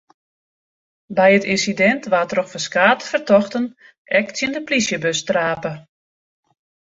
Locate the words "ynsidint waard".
1.55-2.29